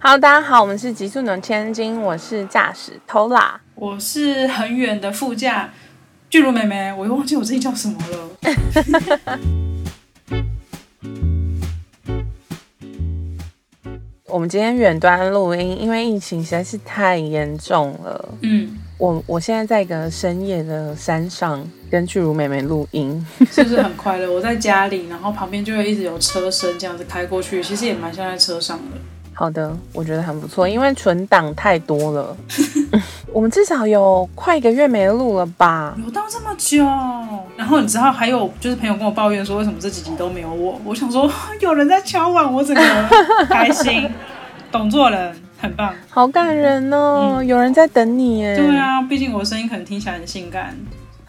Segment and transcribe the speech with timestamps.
[0.00, 5.70] Hello，大家好，我们是极速能千金，我是驾驶 Tola，我是很远的副驾
[6.30, 8.30] 巨乳妹妹，我又忘记我自己叫什么了。
[14.26, 18.28] 我们今天远端录音，因为疫情实在是太严重了。
[18.42, 24.32] 嗯，我我现在在一个深夜的山上跟巨乳妹妹录音， 是不是很快乐？
[24.32, 28.97] 我在家里，然后旁边就会一直有车声这样子开过去，其实也蛮像在车上的。
[29.38, 32.36] 好的，我觉得很不错，因为存档太多了。
[33.32, 35.96] 我们至少有快一个月没录了吧？
[36.04, 36.84] 有到这么久？
[37.56, 40.80] 然后你知道还有就是朋友跟我抱怨说，为什么这几集都没有我？
[40.84, 41.30] 我想说
[41.60, 42.82] 有人在敲碗，我整个
[43.48, 44.10] 开心，
[44.72, 45.94] 懂做人，很棒。
[46.10, 48.56] 好感人哦，有人在等你耶。
[48.56, 50.76] 对啊，毕竟我的声音可能听起来很性感。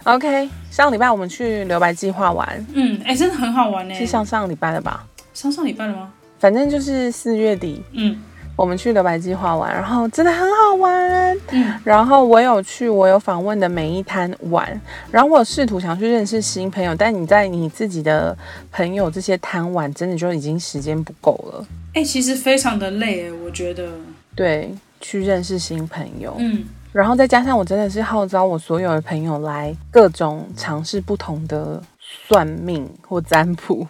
[0.05, 3.93] OK，上礼拜我们去留白计划玩，嗯，哎，真的很好玩呢。
[3.93, 5.05] 是上上礼拜的吧？
[5.35, 6.11] 上上礼拜了吗？
[6.39, 8.17] 反正就是四月底，嗯
[8.55, 11.37] 我们去留白计划玩，然后真的很好玩。
[11.51, 18.37] 嗯，然后我有去我有访问的每一摊玩，然后我试图想去认识新朋友，但你在你自己的
[18.69, 21.65] 朋友这些摊玩，真的就已经时间不够了。
[21.93, 23.89] 哎，其实非常的累哎，我觉得。
[24.35, 31.81] 对，去认识新朋友，嗯，然后再加上我真的是号召我所有的朋友来各种尝试不同的
[32.27, 33.87] 算命或占卜，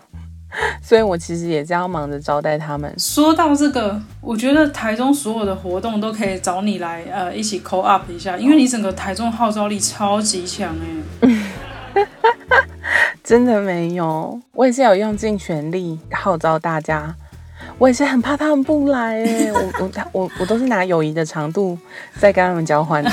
[0.81, 2.93] 所以我其实也这样忙着招待他们。
[2.97, 10.75] 说到这个，我觉得台中所有的活动都可以找你来，呃，一起 call up 一下，因为你整个台中号召力超级强
[11.23, 11.29] 哎。
[13.23, 17.15] 真的没有，我也是有用尽全力号召大家。
[17.77, 21.77] 我也是很怕他们不来 哎，我我我我都是拿友谊的长度
[22.17, 23.11] 在跟他们交换的。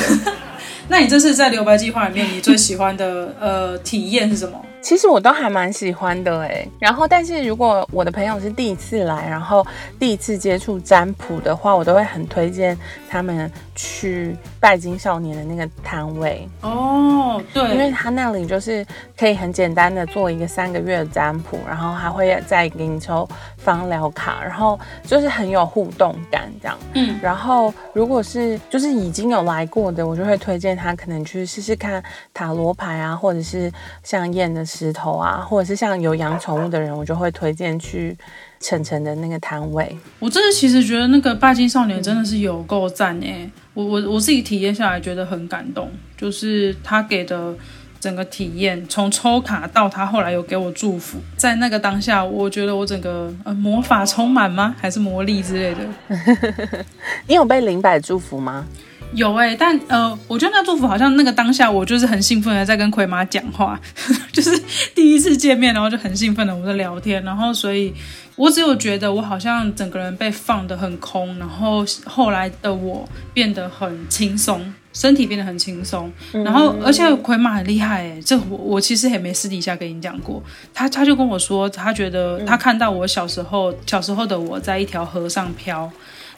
[0.88, 4.58] 那你这次在留白计划里面，你最喜欢的呃体验是什么？
[4.86, 9.66] 其实我都还蛮喜欢的哎，然后但是如果我的朋友是第一次来，然后
[9.98, 12.78] 第一次接触占卜的话，我都会很推荐
[13.10, 17.68] 他们去拜金少年的那个摊位，哦，对。
[17.72, 18.86] 因为，他那里就是
[19.18, 26.78] 可以很简单的做一个三个月的占卜，然后还会再给你抽芳疗卡，然后就是很有互动感这样。
[26.94, 32.00] 嗯，然后如果是就是已经有来过的，我就会推荐他可能去试试看
[32.32, 33.68] 塔罗牌啊，或者是
[34.04, 38.16] 像验的石头啊，或者是像有养宠物的人，我就会推荐去
[38.60, 39.96] 晨晨的那个摊位。
[40.18, 47.54] 我真的其实觉得那个拜金少年真的是有够赞哎，我我我自己体验下来觉得很感动，就是他给的。
[47.98, 54.76] 整个体验，从抽卡到他后来有给我祝福，在那个当下，我觉得我整个呃魔法充满吗？
[54.78, 56.84] 还是魔力之类的？
[57.26, 58.66] 你有被零百祝福吗？
[59.14, 63.80] 有哎、但呃，我觉得那祝福好像那个当下，我就是很兴奋的在跟葵妈讲话，
[64.30, 64.50] 就是
[64.94, 67.94] 第一次见面，然后就很兴奋的我们在聊天，然后所以
[68.34, 80.42] 我只有觉得我好像整个人被放得很空，然后后来的我变得很轻松，身体变得很轻松，然后而且葵妈很厉害哎，这我我其实也没私底下跟你讲过，
[80.74, 85.90] 他他就跟我说，他觉得他看到我小时候小时候的我在一条河上漂。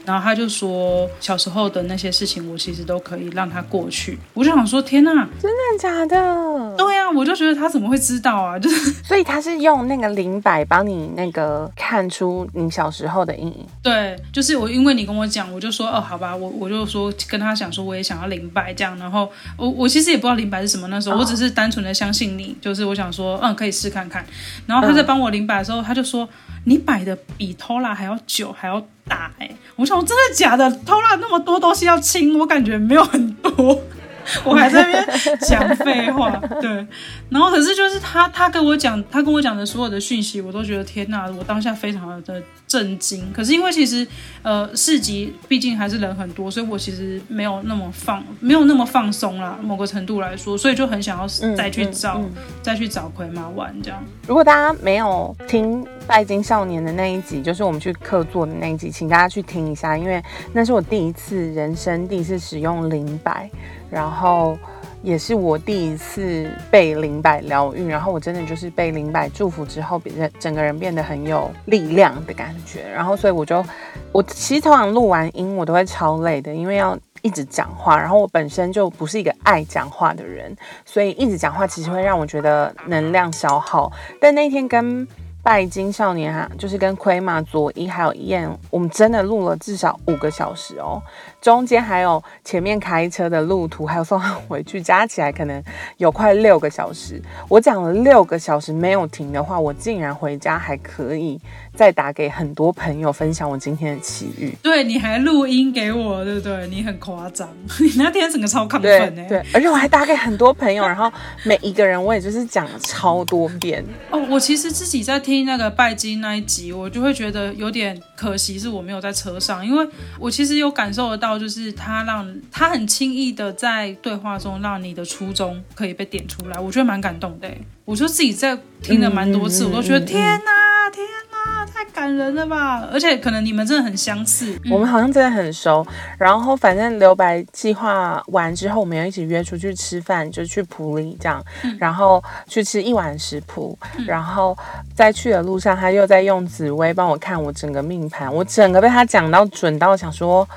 [0.09, 4.19] 然后他就说，小时候的那些事情，我其实都可以让他过去。
[4.33, 6.75] 我就想说，天呐，真的假的？
[6.79, 8.59] 对呀、我就觉得他怎么会知道啊？
[8.59, 13.67] 就是 所以他是用那个灵摆帮你那个看出你小时候的阴影。
[13.83, 18.99] 对，就是我，因为你跟我讲，我就说，哦，好吧，我我就说跟他讲说，我也想要灵摆这样。
[18.99, 24.25] 然后我我其实也不知道灵摆是什么，那时候、我只是单纯的相信你，就是我想说，嗯，可以试看看。
[24.67, 26.27] 然后他在帮我灵摆的时候，他就说，
[26.65, 30.71] 你摆的比偷拉还要久，还要大哎、我想说真的假的？
[30.85, 33.81] 偷了那么多东西要清，我感觉没有很多。
[34.45, 36.31] 我还在那边讲废话，
[36.61, 36.87] 对，
[37.31, 43.33] 然后可是就是他，他跟我讲，他跟我讲的所有的讯息，我都觉得天哪，我当下非常的震惊。
[43.33, 44.07] 可是因为其实
[44.43, 52.31] 呃市集毕竟还是人很多，所以我其实没有那么放，没有那么放松啦，某个程度来说，所以就很想要再去找，嗯
[52.63, 54.05] 再去找葵妈玩这样。
[54.27, 60.23] 如果大家没有听拜金少年的那一集，就是我们去客座的那一集，请大家去听一下，因为
[60.53, 63.51] 那是我第一次人生第一次使用零百，
[63.91, 64.59] 然后
[65.03, 73.65] 也是我第一次被灵摆疗愈，然后我真的就是被灵摆祝福之后，人整个人变得很有力量的感觉，然后所以我就
[74.13, 76.99] 我其实通常录完音我都会超累的，因为要。
[77.21, 83.91] 一直讲话，然后我本身就不是一个爱讲话的人，所以一直讲话其实会让我觉得能量消耗。
[84.21, 85.05] 但那天跟
[85.49, 91.01] 拜金少年哈，就是跟奎马、佐伊还有燕，我们真的录了至少五个小时哦。
[91.41, 95.65] 中间还有前面开车的路途，还有送他回去，加起来可能
[95.97, 97.19] 有快六个小时。
[97.49, 101.41] 我讲了六个小时没有停的话，我竟然回家还可以
[101.75, 104.53] 再打给很多朋友分享我今天的奇遇。
[104.63, 106.67] 对，你还录音给我，对不对？
[106.69, 107.49] 你很夸张，
[107.81, 109.25] 你那天整个超亢奋呢。
[109.27, 111.11] 对，而且我还打给很多朋友，然后
[111.45, 113.83] 每一个人我也就是讲了超多遍。
[114.11, 119.89] 哦，我其实自己在听那个拜金那一集，我就会觉得有点可惜，是我没有在车上，因为
[120.19, 121.39] 我其实有感受得到。
[121.39, 127.49] 就是他让他很轻易的在对话中让你的初衷可以被点出来，我觉得蛮感动的。
[127.85, 131.28] 我就自己在听了蛮多次，我都觉得天哪，天哪，
[131.73, 132.89] 太感人了吧！
[132.93, 135.87] 而且可能你们真的很相似，我们好像真的很熟。
[136.19, 141.45] 然后反正留白计划完之后，我们要一起约出去吃饭，就去普里这样，
[141.79, 143.79] 然后去吃一碗食谱。
[144.07, 144.57] 然后
[144.95, 150.49] 在去的路上，他又在用紫薇帮我看我整个命盘，我整个被他讲到准到想说。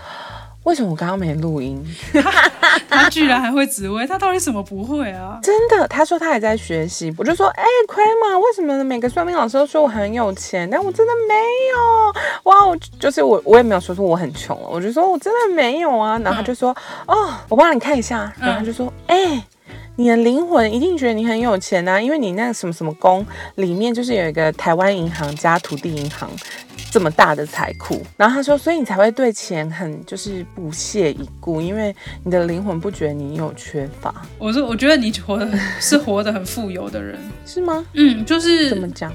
[0.63, 1.83] 为什么我刚刚没录音？
[2.87, 5.39] 他居然还会指挥，他到底什么不会啊？
[5.41, 7.13] 真的，他说他还在学习。
[7.17, 8.37] 我就说，哎，亏吗？
[8.37, 11.33] 为什么每个算命老师都说我很有钱，但我真的没
[11.71, 12.51] 有？
[12.51, 16.19] 哇，我就是我，我也没有说出我很穷我就说我真的没有啊。
[16.19, 16.75] 然后他就说，
[17.07, 18.31] 哦，我帮你看一下。
[18.39, 19.43] 然后他就说，哎，
[20.01, 23.23] 你的灵魂一定觉得你很有钱呐，因为你那个什么什么宫
[23.55, 26.27] 里面就是有一个台湾银行加土地银行。
[26.89, 31.95] 这么大的财库，然后他说，所以你才会对钱很就是不屑一顾，因为
[32.25, 34.13] 你的灵魂不觉得你有缺乏。
[34.37, 35.49] 我说，我觉得你活的
[35.79, 37.17] 是活得很富有的人，
[37.47, 37.85] 是吗？
[37.93, 39.09] 嗯，就是怎么讲？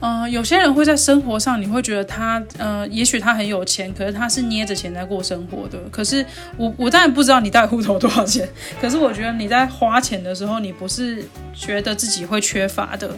[0.00, 5.78] 嗯，有些人会在生活上，你会觉得他，呃，也许他很有钱，可是他是捏着钱在过生活的。
[5.90, 6.24] 可是
[6.56, 8.48] 我，我当然不知道你到底户头多少钱，
[8.80, 13.10] 可是我觉得你在花钱的时候，你不是觉得自己会缺乏的。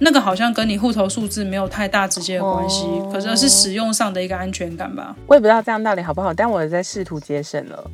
[0.00, 5.16] 那个好像跟你户头数字没有太大直接的关系，可是是使用上的一个安全感吧。
[5.26, 7.90] 我也不知道这样到底好不好，但我在试图节省了，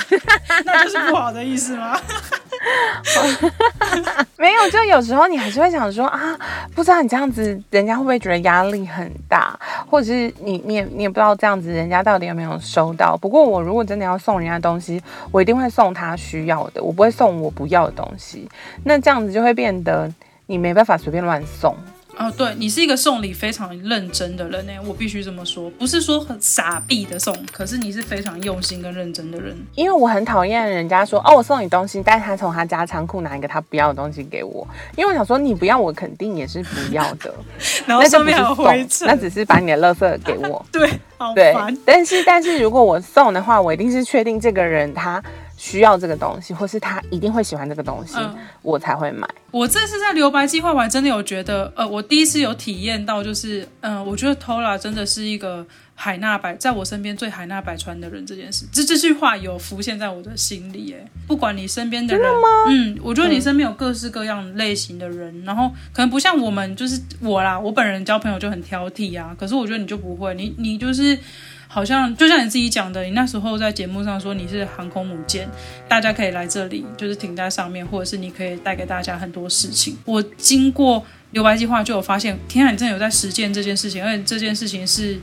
[0.64, 2.00] 那就是不好的意思吗？
[4.36, 6.38] 没有，就有时候你还是会想说啊，
[6.74, 9.58] 不知道你这样子，人家会不会觉得压力很大，
[9.90, 13.16] 或者是你你也你也不知道这样子，人家到底有没有收到。
[13.16, 18.48] 不过我如果真的要送人家东西，我一定会送他需要的，我不会送我不要的东西。
[18.84, 20.12] 那这样子就会变得。
[20.46, 21.74] 你没办法随便乱送
[22.16, 29.56] 哦，对你是一个送礼非常认真的人呢，我必须这么说，不是说很傻逼的送，可是你是非常用心跟认真的人。
[29.74, 34.66] 因为我很讨厌人家说哦，我送你东西，但是他从他家仓库拿一个他不要的东西给我，
[34.96, 37.34] 因为我想说你不要，我肯定也是不要的。
[37.86, 40.64] 然后上面还有灰尘，那只是把你的垃圾给我。
[40.70, 41.76] 对，好烦。
[41.84, 45.22] 但是但是如果我送的话，我一定是确定这个人他。
[45.64, 48.18] 需要这个东西，或是他一定会喜欢这个东西，
[48.60, 49.26] 我才会买。
[49.50, 58.24] 我这次在留白计划，我还真的有觉得，呃，我第一次有体验到，就是，嗯，我觉得 Tola 真的是一个海纳百，在我身边最海纳百川的人。
[58.26, 60.92] 这件事，这这句话有浮现在我的心里。
[60.92, 62.26] 哎，不管你身边的人，
[62.68, 69.34] 嗯，我觉得你身边有各式各样类型的人，然后可能不像我们，就是我啦，我本人交朋友就很挑剔啊。
[69.38, 71.18] 可是我觉得你就不会，你你就是。
[71.66, 75.48] 好像就像你自己讲的，你那时候在节目上说你是航空母舰，
[75.88, 79.96] 大家可以来这里，就是停在上面，或者是你可以带给大家很多事情。
[80.04, 85.18] 我经过留白计划就有发现，天啊，你真的有在实践这件事情，而且这件事情是。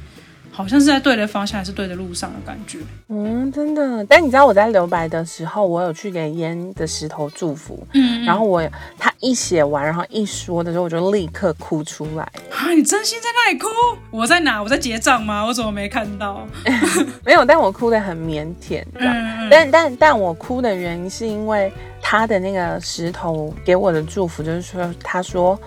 [0.51, 2.80] 好像是在对的方向，还是对的路上的感觉。
[3.07, 4.06] 嗯，真的。
[4.06, 7.88] 但你知道我在留白的时候，我有去给烟的石头祝福。
[7.94, 8.24] 嗯。
[8.25, 8.62] 然后我
[8.98, 12.24] 他一写完，然后一说的时候，我就立刻哭出来。
[12.51, 12.69] 啊！
[12.75, 13.68] 你真心在那里哭？
[14.12, 14.62] 我在哪？
[14.62, 15.45] 我在结账吗？
[15.45, 16.45] 我怎么没看到？
[17.25, 18.84] 没有，但我哭的很腼腆。
[18.96, 19.50] 嗯。
[19.50, 25.60] 但但但我哭的原因是因为他的那个石头给我的祝福，就是说，他说，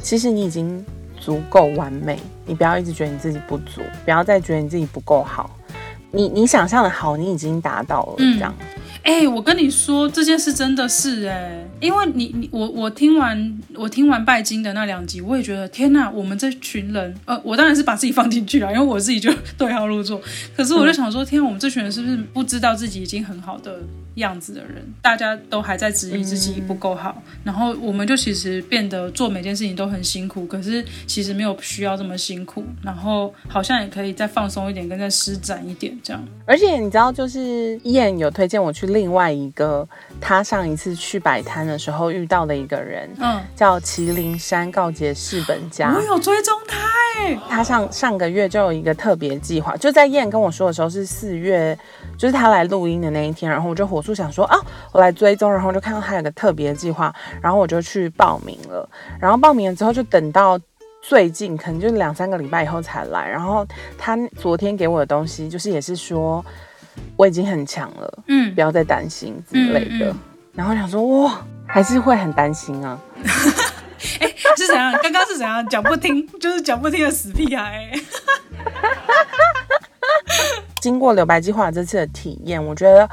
[0.00, 0.84] 其实你已经。
[1.20, 5.54] 足够完美，你不要一直觉得你自己不足，不要再觉得你自己不够好。
[6.12, 8.52] 你你想象的好，你已经达到了，这样。
[9.02, 20.20] 哎，我跟你说这件事真的是哎，因为你你我我听完我听完拜金的那两集，我也觉得天哪，我们这群人，呃，我当然是把自己放进去了，因为我自己就 对号入座。
[20.56, 23.78] 可是我就想说，天，我们这群人是不是不知道自己已经很好的
[24.14, 24.84] 样子的人？
[25.02, 36.22] 大家都还在质疑自己不够好，然后我们就其实变得做每件事情都很辛苦，可是其实没有需要这么辛苦，然后好像也可以再放松一点，跟再施展一点这样。
[36.44, 39.88] 而且你知道，就是燕有推荐我去另外一个
[40.20, 45.94] 他上一次去摆摊的时候遇到的一个人，嗯，叫麒麟山告捷士本家。
[45.94, 46.78] 我有追踪他
[47.18, 51.78] 哎，他上上个月就有一个特别计划，就在燕跟我说的时候是四月，
[52.16, 54.58] 就是他来录音的那一天，然后我就火速想说啊，
[54.92, 58.88] 我来追踪，然后就看到他有个特别计划，然后我就去报名了，
[59.20, 60.58] 然后报名了之后就等到
[61.02, 63.66] 最近可能就是两三个礼拜以后才来，然后
[63.96, 66.44] 他昨天给我的东西就是也是说
[67.16, 70.06] 我已经很强了，嗯不要再担心之类的。
[70.06, 70.18] 嗯嗯
[70.52, 72.98] 然后想说哇，还是会很担心啊。
[74.18, 74.92] 哎是怎样？
[75.02, 75.66] 刚刚是怎样？
[75.68, 77.90] 讲不听， 就是讲不听的死屁孩、
[80.82, 83.08] 经过留白计划这次的体验，我觉得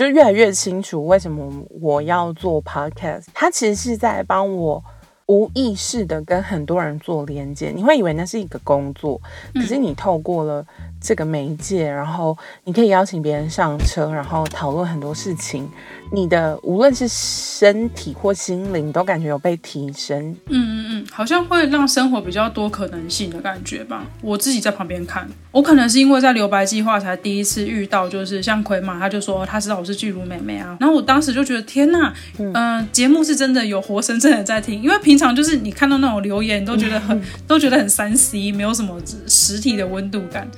[0.00, 1.46] 就越来越清楚为什么
[1.78, 3.26] 我要做 podcast。
[3.34, 4.82] 它其实是在帮我
[5.26, 7.70] 无意识的跟很多人做连接。
[7.70, 9.20] 你会以为那是一个工作，
[9.52, 10.64] 可是你透过了
[11.00, 15.68] 这个媒介，然后你可以邀请别人上车，然后讨论很多事情。
[16.12, 20.36] 你的无论是身体或心灵，都感觉有被提升。
[20.46, 24.04] 嗯嗯嗯，好像会让生活比较多可能性的感觉吧。
[24.20, 40.50] 我自己在旁边看，我可能是因为在留白计划才第一次遇到，就是像奎玛，他就说他知道我是巨乳妹妹啊，然后我当时就觉得天呐，嗯、节目是真的有活生生的在听，因为平常就是你看到那种留言，你都觉得很、都觉得很三 C，没有什么实体的温度感。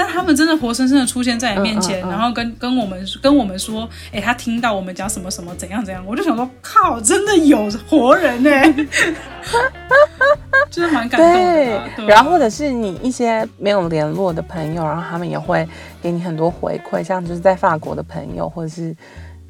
[0.00, 8.50] 但他们真的活生生的出现在你面前，嗯嗯嗯然后跟跟我们跟我们说，哎、他听到我们讲什么什么怎样怎样，我就想说，靠，真的有活人呢、
[10.70, 11.88] 就是蛮感动的对啊。
[11.96, 15.68] 对啊然后或者是你一些没有联络的朋友，然后他们也会
[16.00, 18.96] 给你很多回馈，像就是在法国的朋友，或者是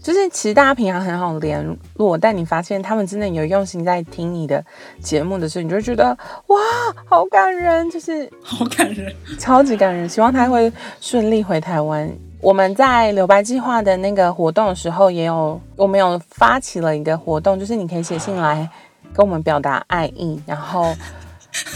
[0.02, 4.64] 就是其实大家平常很好联络，但你发现他们真的有用心在听你的
[5.00, 6.16] 节目的时候，你就会觉得
[6.46, 6.58] 哇，
[7.04, 9.14] 好感人，就是好感人。
[9.38, 10.08] 超级感人。
[10.08, 12.10] 希望他会顺利回台湾。
[12.40, 18.68] 我们在留白计划的那个活动的时候，也有我们有发起了一个活动，就是你可以写信来
[19.12, 20.94] 跟我们表达爱意，然后。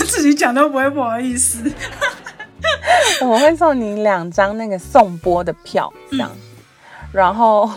[0.07, 1.59] 自己讲都不会不好意思。
[3.21, 6.31] 我们会送你两张那个送播的票，这样，
[7.11, 7.69] 然后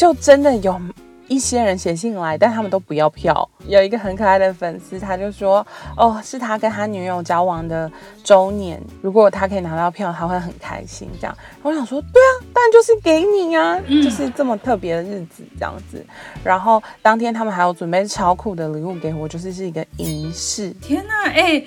[0.00, 0.80] 就真的有
[1.28, 3.46] 一些人写信来，但他们都不要票。
[3.66, 5.64] 有一个很可爱的粉丝，他就说
[5.94, 7.92] ：“哦，是他跟他女友交往的
[8.24, 16.02] 周年，如果他可以拿到票，他会很开心。”这样，我想说：“对啊，当然就是给你啊，就是这么特别的日子这样子。”
[16.42, 20.70] 然后当天他们还有准备超酷的礼物给我，就是是一个银饰。
[20.80, 21.62] 天呐，哎、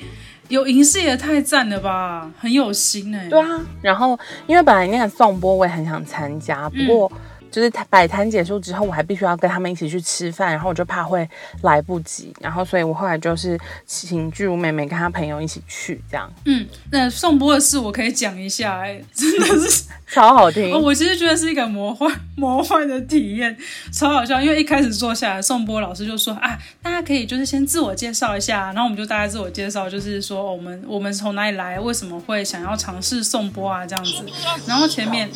[0.48, 7.12] 有银饰也太赞了吧，很有心哎、对啊，然后因为本来那个颂钵我也很想参加，不过
[7.54, 11.30] 就是摆摊结束之后，我还必须要跟他们一起去吃饭，然后我就怕会
[11.62, 19.84] 来不及，然后所以我后来就是请巨乳妹妹跟她朋友一起去，这样嗯，那颂钵的事我可以讲一下哎、真的是。
[20.14, 20.72] 超好听。
[20.72, 23.58] 哦，我其实觉得是一个魔幻魔幻的体验，
[23.92, 24.40] 超好笑。
[24.40, 34.24] 因为一开始坐下来，宋波老师就说啊，大家可以就是先自我介绍一下，然后我们就大家自我介绍，就是说、哦我们我们从哪里来，为什么会想要尝试颂钵啊这样子。
[34.68, 35.28] 然后前面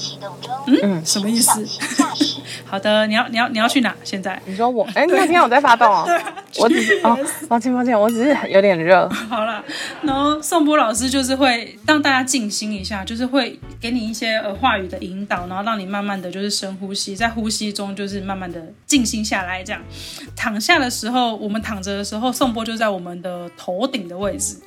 [0.84, 1.68] 嗯什么意思？
[2.66, 3.94] 好的，你要你要你要去哪？
[4.04, 6.06] 现在你说我，哎、你有听到我在发动 啊？
[6.60, 9.08] 我只是哦，抱歉抱歉，我只是有点热。
[9.10, 9.64] 好了，
[10.02, 19.64] 然后宋波老师就是会让大家静心一下，就是会给你一些呃话语的引导，然后让你慢慢的就是深呼吸，在呼吸中就是慢慢的静心下来。
[19.64, 19.82] 这样
[20.36, 24.58] 躺下的时候，我们躺着的时候，宋波就在我们的头顶的位置，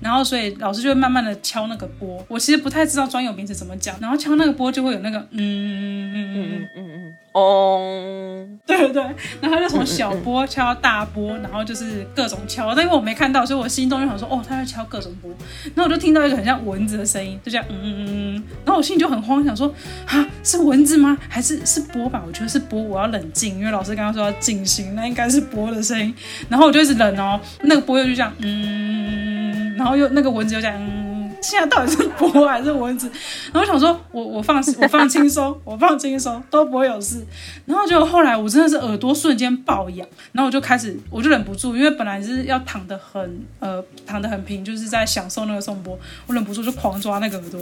[0.00, 2.24] 然后所以老师就会慢慢的敲那个波。
[2.28, 9.02] 我其实不太知道专有名词怎么讲，然后敲那个波就会有那个嗯嗯嗯嗯嗯嗯嗯，哦，对对对，
[9.40, 15.28] 然后他就从小波敲到大波，然后就是各种敲，但因为我没看到，所以我心中就想说，哦，他在敲各种波，
[15.74, 19.66] 然后我就听到一个很像蚊子的声音，就这样，嗯嗯嗯嗯，然后我心里就很慌，想说，
[20.06, 21.18] 啊，是蚊子吗？
[21.28, 22.22] 还是是波吧？
[22.24, 26.14] 我觉得是波，我要冷静，因为老师刚刚说要静心，那应该是波的声音，
[26.48, 31.13] 然后我就一直冷哦，那个波又就这样，嗯，然后又那个蚊子又这样，嗯。
[31.44, 33.10] 现在到底是波还是蚊子？
[33.52, 37.24] 然后我想说我我放 我放轻松，我放轻松都不会有事。
[37.66, 47.60] 然后就后来我真的是耳朵瞬间爆痒，然后我就开始我就忍不住，因为本来是要躺得很呃躺得很平，就是在享受那个颂钵，我忍不住就狂抓那个耳朵。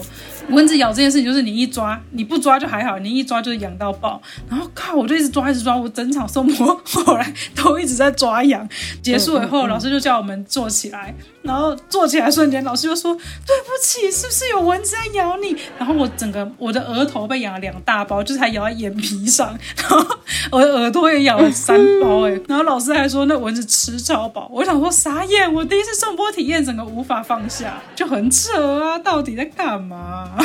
[0.49, 4.21] 蚊子咬这件事情就是你一抓，你不抓就还好，你一抓就是痒到爆。
[4.49, 8.69] 然后靠，我就一直抓一直抓，我整场颂钵后来都一直在抓痒。
[9.03, 15.57] 结束以后，老师就叫我们坐起来，然后坐起来瞬间，老师就说对不不起，是不是有蚊子在咬你？
[15.79, 20.17] 然后我整个我的额头被咬了两大包，就是还咬在眼皮上，然后
[20.51, 30.37] 我的耳朵也咬了三包哎、然后老师还说那蚊子吃超饱，我想说傻眼，我第一次送波体验，整个无法放下，就很扯啊，到底在干嘛？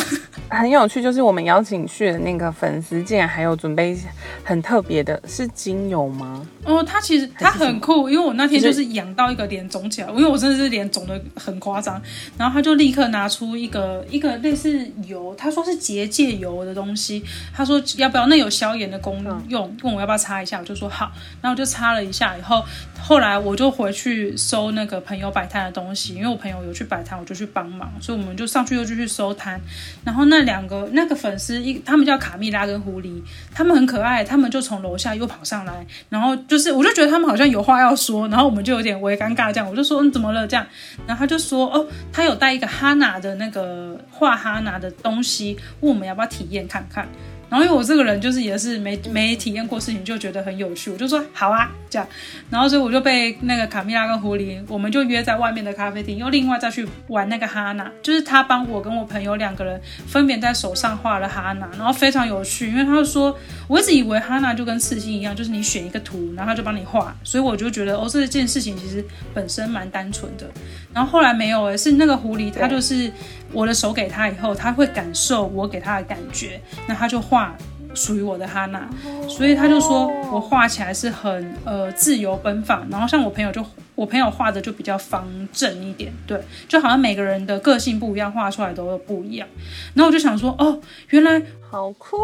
[0.50, 3.98] 很有趣，就是我们邀请去的那个粉丝，竟然还有准备
[4.44, 6.48] 很特别的，是精油吗？
[6.64, 12.00] 哦，他其实他很酷，因为我那天就就是是痒到一个脸肿起来，因为我真的是脸肿的很夸张，
[12.38, 17.24] 然后他就立刻拿出一个一个类似油，他说是结界油的东西，
[17.54, 18.28] 他说要不要？
[18.28, 21.12] 那有消炎的功用，问我要不要擦一下，我就说好，
[21.42, 22.62] 然后我就擦了一下以后，
[23.02, 29.60] 后来我就回去收那个朋友摆摊的东西，因为我朋友有去摆摊，我就去帮忙，所以我们就上去又继续收摊，
[30.04, 33.20] 然后那那两个那个粉丝一他们叫卡蜜拉跟狐狸，
[33.52, 40.64] 他们很可爱，他们就从楼下又跑上来，然后就是我就觉得他们好像有话要说，然后我们就有点微尴尬这样，我就说嗯怎么了这样，
[41.08, 47.08] 然后他就说哦他有带一个哈娜的那个画哈娜的东西，问我们要不要体验看看。
[47.50, 52.08] 然后因为我这个人就是也是没没体验过事情，就觉得很有趣，我就说好啊这样，
[52.50, 63.38] 然后所以我就被那个卡蜜拉跟狐狸，我们就约在外面的咖啡厅，又另外再去玩那个哈娜，就是他帮我跟我朋友两个人分别在手上画了哈娜，然后非常有趣，因为他就说
[63.68, 70.46] 我一直以为哈娜就跟刺青一样，就是你选一个图，然后他就帮你画，所以我就觉得哦这件事情其实本身蛮单纯的，
[70.94, 73.12] 然后后来没有诶，是那个狐狸，它就是
[73.52, 77.56] 我的手给他以后，他会感受我给他的感觉，那他就画
[77.94, 78.88] 属于我的哈娜，
[79.28, 83.66] 所以他就说我画起来是很呃自由奔放，然后像我朋友就
[83.98, 89.48] 我朋友画的就比较方正一点，对，就好像每个人的个性不一样，画出来都有不一样。
[89.96, 92.16] 然后我就想说，哦，原来好酷。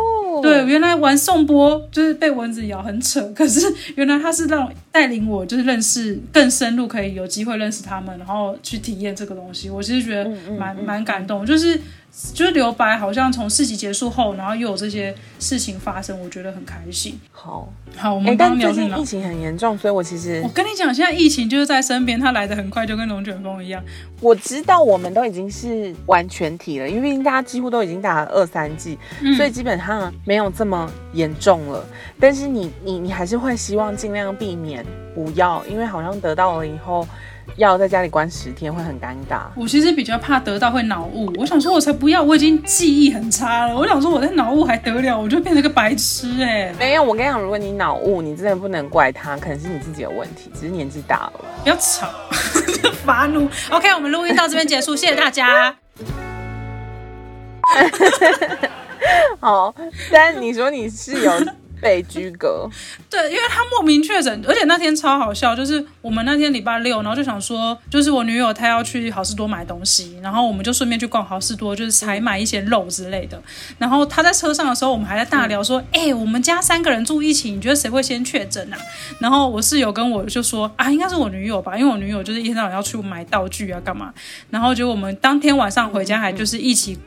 [0.44, 3.62] 对，，原来玩颂钵就是被蚊子咬很扯，可是
[3.96, 9.68] 原来他是让带领我就是认识更深入，可以有机会认识他们，然后去体验这个东西。
[9.72, 11.82] 我其实觉得蛮蛮感动，就是
[12.34, 17.20] 就是留白，好像从四集结束后，然后又有这些事情发生，我觉得很开心。
[17.32, 17.72] 好。
[17.96, 19.06] 好，我哎、们刚聊去哪最近疫？
[19.06, 23.84] 情很严重，所以我其实我跟你讲，现在疫情就是在身边，它来的很快，就跟龙卷风一样。
[24.20, 31.86] 我知道我们都已经是完全体了，因为毕竟大家几乎都已经打了二三剂，嗯所以基本上没有这么严重了。
[32.20, 37.08] 但是你你你还是会希望尽量避免不要，因为好像得到了以后
[37.56, 39.44] 要在家里关十天会很尴尬。
[39.56, 43.76] 我其实比较怕得到会脑雾，我想说，我才不要，我已经记忆很差了。
[43.76, 51.34] 我想说，我在脑雾还得了，我就变成个白痴哎、没有，我跟你讲，如果你脑雾，你真的不能怪他，可能是你自己有问题，只是年纪大了。
[51.64, 52.10] 不要吵，
[53.06, 53.48] 发怒。
[53.70, 55.76] OK，我们录音到这边结束，谢谢大家。
[59.40, 59.74] 好，
[60.12, 61.32] 但你说你室友
[61.84, 62.68] 被居隔，
[63.12, 73.42] 对，因为他莫名确诊，而且那天超好笑，就是我们那天礼拜六，然后就想说，就是我女友她要去好事多买东西，然后我们就顺便去逛好事多，就是采买一些肉之类的。
[73.78, 78.78] 然后她在车上的时候，我们还在大聊说，哎、我们家三个人住一起，你觉得谁会先确诊啊？
[79.20, 84.14] 然后我室友跟我就说啊，应该是我女友吧，因为我女友就是一天到晚要去买道具啊，干嘛？
[84.50, 86.98] 然后结果我们当天晚上回家还就是一起。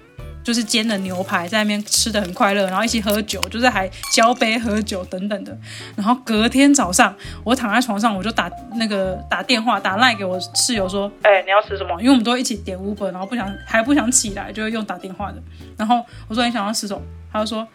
[0.47, 5.59] 就是煎的牛排，在那边吃的很快乐，然后一起喝酒，就是还交杯喝酒等等的。
[5.97, 12.01] 然后隔天早上，我躺在床上，我就打那个打电话打赖给我室友说，哎、你要吃什么？
[12.01, 15.43] 因为我们都一起点 Uber，然后不想还不想起来，就会用打电话的。
[15.77, 17.03] 然后我说你想要吃什么？
[17.33, 17.67] 他就说，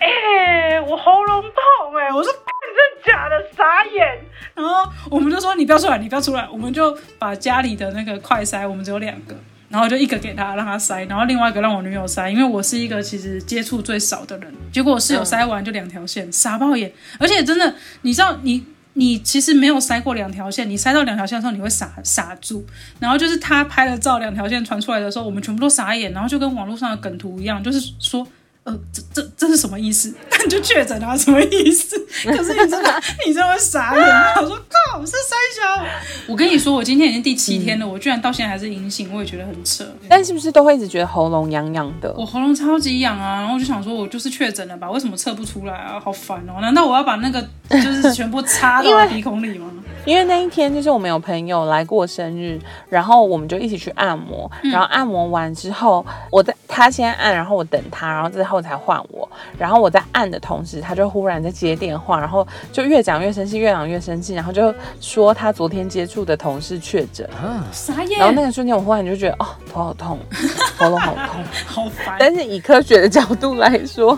[0.00, 3.36] 哎、我喉咙痛哎、我说 真的假的？
[3.56, 4.18] 傻眼。
[4.54, 9.36] 然后我们就说你不要出来，你不要出来，我们就把家里的那个快塞，我们只有两个。
[9.68, 14.52] 然后就一个给他让他塞，然后另外一个让我女友塞，因为我是一个其实接触最少的人。
[14.72, 16.92] 结果我室友塞完就两条线，傻爆眼。
[17.18, 18.64] 而且真的，你知道你。
[18.94, 22.66] 你其实没有塞过两条线，你塞到两条线的时候，你会傻傻住。
[22.98, 28.26] 然后就是他拍了照，两条线传出来的时候，我们全部都傻眼，然后就跟网络上的梗图一样，就是说，
[28.68, 30.14] 呃，这这这是什么意思？
[30.30, 31.96] 那 你就确诊啊，什么意思？
[32.24, 34.04] 可是你真的 你真的会傻眼。
[34.36, 34.56] 我说
[34.92, 35.84] 靠，是三小。
[36.26, 39.84] 我跟你说，我今天已经第七天了，我居然到现在还是阴性，我也觉得很扯。
[40.08, 42.12] 但是不是都会一直觉得喉咙痒痒的？
[42.16, 44.90] 我喉咙超级痒啊，然后我就想说，我就是确诊了吧？
[44.90, 45.98] 为什么测不出来啊？
[45.98, 46.60] 好烦哦！
[46.60, 49.70] 难道我要把那个就是全部插到 鼻孔里吗？
[50.04, 59.28] 因为那一天就是我们有朋友来过生日，然后我们就一起去按摩，然后按摩完之后，我在他先按，然后我等他，然后最后才换我，
[59.58, 67.28] 然后我在按的同时，他就忽然在接电话，然后就越讲越生气，越讲越生气，然后就说他昨天接触的同事确诊，
[67.72, 70.18] 傻眼，然后那个瞬间我忽然就觉得哦头好痛，
[70.76, 72.16] 喉咙好痛，好烦。
[72.20, 74.16] 但是以科学的角度来说，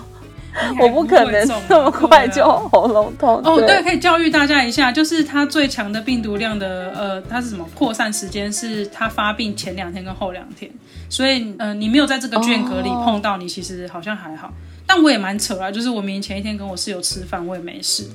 [0.81, 3.41] 我不可能这么快就喉咙痛。
[3.45, 10.71] 哦，对，可以教育大家一下，就是它最强的病毒量的呃，它是什么扩散时间是它发病前两天跟后两天，
[11.09, 14.53] 所以呃，你没有在这个间隔里哦碰到，你其实好像还好。
[14.87, 18.09] 但我也蛮扯啊，就是我明明前一天跟我室友吃饭，我也没事。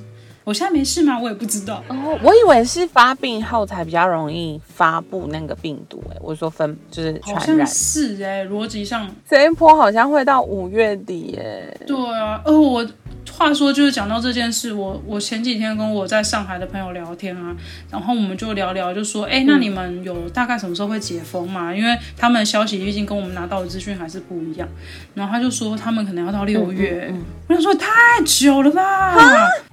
[0.46, 1.18] 我现在没事吗？
[1.20, 1.82] 我也不知道。
[1.88, 12.40] 哦，我以为是发病后才比较容易发布那个病毒、哎，我说分就是好像传染，是哎、逻辑上这一波好像会到五月底、哎，对啊。
[12.44, 12.86] 哦，我
[13.32, 17.54] 话说就是讲到这件事，我我前几天跟我在上海的朋友聊天啊，
[17.90, 21.74] 然后我们就聊聊，就说，哎，那你们有大概什么时候会解封嘛？
[21.74, 24.68] 因为他们的消息毕竟跟我们拿到的资讯还是不一样。
[25.14, 27.12] 然后他就说他们可能要到六月，
[27.48, 27.88] 我想说太
[28.24, 29.14] 久了吧？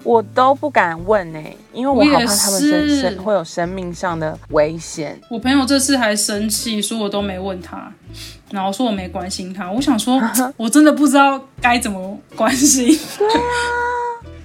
[0.03, 5.19] 我都不敢问哎、因为我好怕他们生会有生命上的危险。
[5.29, 7.91] 我朋友这次还生气，说我都没问他，
[8.53, 9.71] 然后说我没关心他。
[9.71, 10.21] 我想说，
[10.55, 12.87] 我真的不知道该怎么关心。
[13.17, 13.33] 对啊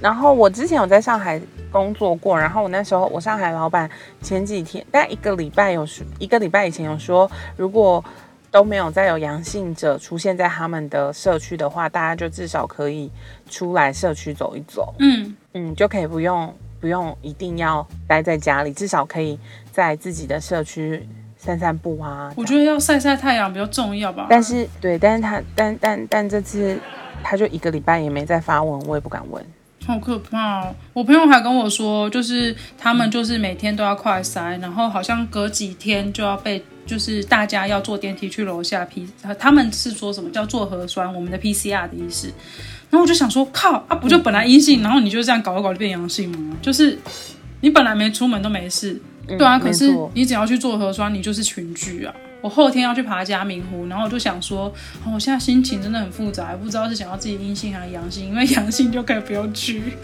[0.00, 1.38] 然后我之前有在上海
[1.70, 3.90] 工作过，然后我那时候我上海老板
[4.22, 8.02] 前几天，大概一个礼拜有说，一个礼拜以前有说，如果
[8.50, 13.10] 都没有再有阳性者出现在他们的社区的话，大家就至少可以
[13.50, 19.38] 出来社区走一走，嗯，嗯，就可以不用不用一定要待在家里，至少可以
[19.72, 21.06] 在自己的社区
[21.48, 22.30] 散散步啊。
[22.36, 24.26] 我觉得要晒晒太阳比较重要吧。
[24.28, 26.78] 但是对，但是他但但但这次
[27.22, 29.42] 他就一个礼拜也没再发文，我也不敢问。
[29.86, 30.74] 好可怕哦！
[30.92, 39.08] 我朋友还跟我说，就是他们就是每天都要快筛，然后好像隔几天就要被，就是大家要坐电梯去楼下 P，
[39.38, 42.26] 他们是说什么叫做核酸，我们的 PCR 的意思。
[42.90, 46.54] 然后我就想说，靠啊，不就本来阴性，然后你就这样搞一搞就变阳性吗？
[46.60, 46.98] 就是
[47.62, 49.00] 你本来没出门都没事，
[49.36, 52.14] 对啊，嗯可是你只要去做核酸，你就是群聚啊。
[52.40, 54.72] 我后天要去爬嘉明湖，然后我就想说，
[55.04, 59.80] 哦，我现在心情真的很复杂，不知道是想要自己阴性还是阳性，因为阳性就可以不用去。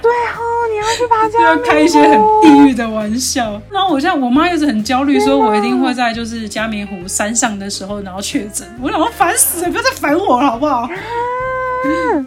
[0.00, 0.40] 对哦，
[0.70, 3.60] 你要去爬就 要家开一些很地狱的玩笑。
[3.68, 8.64] 然后我现在我妈一直很焦虑，说我一定会在就是嘉明湖山上的时候然后确诊。
[8.80, 10.88] 我想说烦死了，不要再烦我了好不好？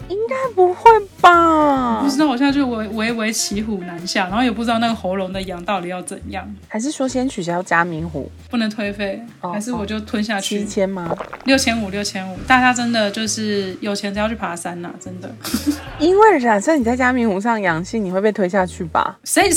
[0.08, 0.90] 应该不会
[1.22, 2.10] 吧不？
[2.10, 10.66] 知道我现在就微微微骑虎难下，然后也不知道那个喉咙的痒到底要怎样，还是说先取消加明湖不能退费，哦还是我就吞下七去？
[10.66, 11.16] 千吗？
[11.46, 15.34] 六千五，六千五，大家真的就是有钱才要去爬山呐、真的。
[16.00, 19.18] 因为假设你在嘉明湖上阳性，你会被推下去吧？
[19.24, 19.50] 谁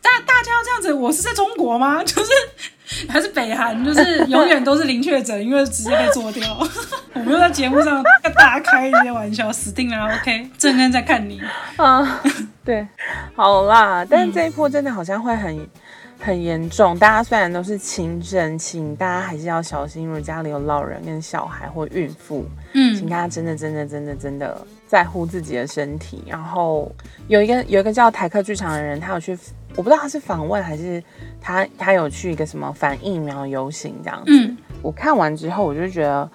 [0.00, 0.92] 大大家要这样子？
[0.92, 2.02] 我是在中国吗？
[2.04, 2.30] 就是
[3.08, 6.58] 还是北韩，就是永远都是零确诊，因为直接被做掉。
[7.14, 10.06] 我们又在节目上跟大家开一些玩笑，死定了。
[10.16, 11.40] OK，正恩在看你。
[11.76, 12.20] 啊，
[12.64, 12.86] 对，
[13.34, 15.68] 好啦，但是这一波真的好像会很
[16.18, 16.98] 很严重。
[16.98, 20.06] 大家虽然都是轻症，请大家还是要小心。
[20.06, 26.24] 如果家里有老人跟小孩或孕妇，嗯请嗯大家真的真的真的真的在乎自己的身体。
[26.26, 26.90] 然后
[27.26, 29.36] 有一个有一个叫台客剧场的人，他有去，
[29.78, 31.00] 我不知道他是访问还是
[31.40, 34.32] 他他有去一个什么反疫苗游行这样子。
[34.32, 36.30] 嗯我看完之后，我就觉得，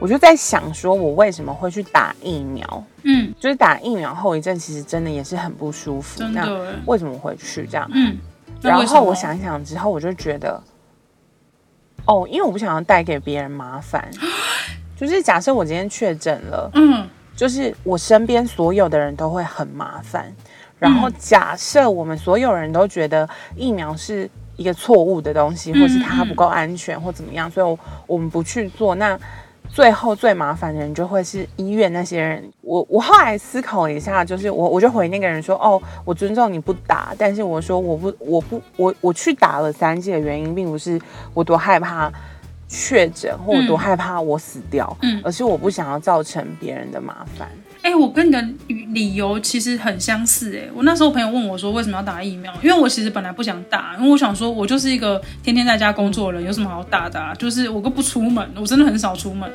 [0.00, 2.84] 我就在想，说我为什么会去打疫苗？
[3.02, 6.22] 嗯，就是打疫苗后遗症，其实真的也是很不舒服。
[6.24, 6.44] 那。
[6.86, 7.88] 为什么会去这样？
[7.92, 8.16] 嗯，
[8.60, 10.60] 然后我想一想之后，我就觉得，
[12.06, 14.08] 哦，因为我不想要带给别人麻烦。
[14.96, 20.32] 就是假设我今天确诊了，嗯就是我身边所有的人都会很麻烦。
[20.78, 29.18] 然后嗯假设我们所有人都觉得疫苗是一个错误的东西，或是它不够安全或怎么样，所以我我们不去做，那
[29.68, 32.48] 最后最麻烦的人就会是医院那些人。
[32.60, 41.00] 我我后来思考了一下，就是我我就回那个人说，哦，我尊重你不打，但是我说我不我不我我去打了三剂的原因，并不是
[41.32, 42.12] 我多害怕。
[42.66, 47.48] 确诊或我多嗯害怕我死掉，嗯而是我不想要造成别人的麻烦。
[47.84, 48.42] 哎、我跟你的
[48.94, 50.56] 理由其实很相似。
[50.56, 57.34] 哎，我那时候朋友问我说为什么要打疫苗，因为我其实本来不想打，因为我想说我就是一个天天在家工作的人，有什么好打的、啊？
[57.38, 59.48] 就是我都不出门，我真的很少出门。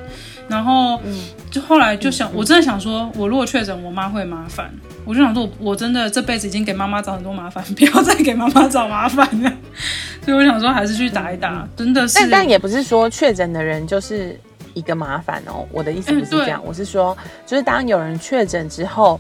[0.47, 1.01] 然后
[1.49, 4.71] 就后来就想，我真的想说，我如果确诊，我妈会麻烦。
[5.05, 9.51] 我就想说我，我真的这辈子已经给妈妈找很多麻烦， 不要再给妈妈找麻烦了。
[10.23, 12.13] 所以我想说，还是去打一打，真的是。
[12.19, 14.39] 但但也不是说确诊的人就是
[14.79, 15.67] 一个麻烦哦。
[15.71, 17.15] 我的意思不是这样，我是说，
[17.45, 19.19] 就是当有人确诊之后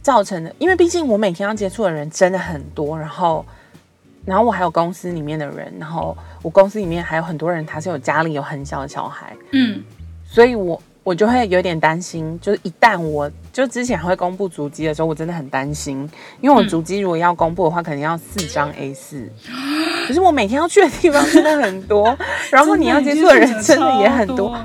[0.00, 3.44] 造成的，因为毕竟我每天要接触的人真的很多，然后。
[4.26, 9.82] 然后我还有公司里面的人，然后我公司里面还有很多人，他是有家里有很小的小孩，嗯
[10.26, 16.08] 所以我我就会有点担心，就是一旦我就之前会公布足迹的时候，我真的很担心，
[16.40, 19.28] 因为我嗯足迹如果要公布的话，可能要四张 A 四，
[20.06, 22.16] 可是我每天要去的地方真的很多，
[22.50, 24.56] 然后你要接触的人真的也很多，。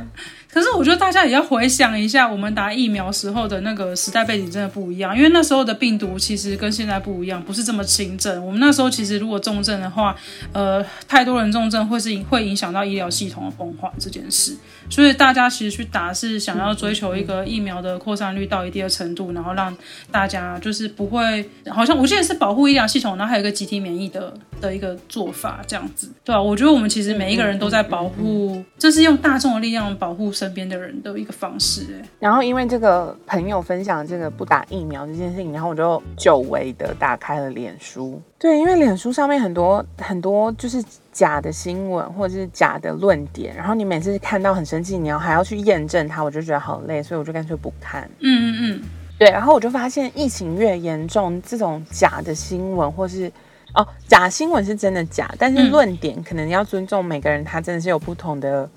[0.56, 8.41] 可是我觉得大家也要回想一下，我们打疫苗时候的那个时代背景真的不一样，因为那时候的病毒其实跟现在不一样，不是这么轻症。
[8.46, 10.15] 我们那时候其实如果重症的话，
[10.54, 14.56] 呃，太多人重症会是会影响到医疗系统的崩坏这件事。
[14.89, 19.76] 所以大家其实去打是想要追求一个疫苗的扩散率到一定的程度，然后让
[20.10, 26.41] 大家就是不会，好像我记得是保护医疗系统，然后还有一个集体免疫的的一个做法这样子，对吧？
[26.41, 32.00] 我觉得我们其实每一个人都在保护，这是用大众的力量保护身边的人的一个方式。
[32.02, 38.22] 哎，然后因为这个朋友分享这个不打疫苗这件事情，然后我就久违的打开了脸书。
[38.38, 48.04] 对，因为脸书上面很多很多就是假的新闻或者是假的论点，然后你每次看到很生气，你要还要去验证它，我就觉得好累，所以我就干脆不看。
[48.20, 48.82] 嗯嗯嗯，
[49.18, 53.32] 对，然后我就发现疫情越严重，这种假的新闻或是
[53.74, 58.70] 哦假新闻是真的假，但是论点可能要尊重每个人，他真的是有不同的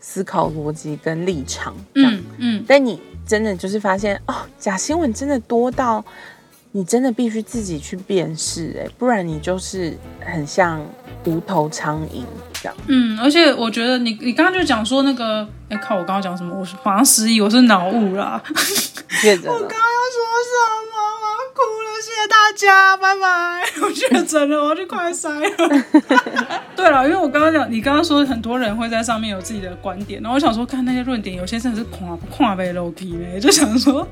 [0.00, 1.76] 思考逻辑跟立场。
[1.94, 6.04] 嗯嗯，但你真的就是发现哦，假新闻真的多到。
[6.72, 10.80] 你真的必须自己去辨识，哎，不然你就是很像
[11.24, 12.22] 无头苍蝇
[12.62, 12.76] 这样。
[12.86, 16.54] 嗯，而且我觉得你你刚刚就讲说那个，哎，靠，我刚刚讲什么？
[16.56, 18.40] 我是马上失忆，我是脑雾啦。
[18.46, 20.54] 我刚刚要说什
[20.92, 20.99] 么？
[21.54, 23.62] 哭了，谢谢大家，拜拜。
[23.86, 25.50] 我觉得真的，我要去快塞了。
[26.76, 34.06] 对了，因为我刚刚讲，你刚刚说很多人会在上面有自己的观点，然后我想说看那些论点，有些真的是跨跨被楼梯呢，就想说。